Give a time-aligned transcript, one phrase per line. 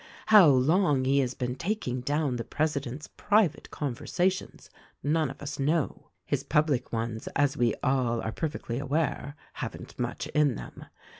[0.29, 4.71] How long he has been taking down the president's private conversations
[5.03, 6.09] none of us know.
[6.25, 10.85] His public ones, as we all are perfectly aware, haven't much in them.